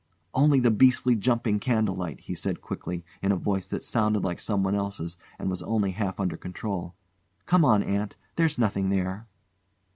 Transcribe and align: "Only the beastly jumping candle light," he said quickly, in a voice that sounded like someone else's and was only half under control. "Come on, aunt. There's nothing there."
"Only 0.33 0.59
the 0.59 0.71
beastly 0.71 1.13
jumping 1.15 1.59
candle 1.59 1.93
light," 1.95 2.21
he 2.21 2.33
said 2.33 2.59
quickly, 2.59 3.05
in 3.21 3.31
a 3.31 3.35
voice 3.35 3.67
that 3.69 3.83
sounded 3.83 4.23
like 4.23 4.39
someone 4.39 4.73
else's 4.73 5.15
and 5.37 5.47
was 5.47 5.61
only 5.61 5.91
half 5.91 6.19
under 6.19 6.37
control. 6.37 6.95
"Come 7.45 7.63
on, 7.63 7.83
aunt. 7.83 8.15
There's 8.35 8.57
nothing 8.57 8.89
there." 8.89 9.27